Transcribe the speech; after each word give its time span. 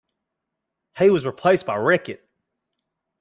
He 0.97 1.11
was 1.11 1.27
replaced 1.27 1.67
by 1.67 1.75
Rickitt. 1.75 2.27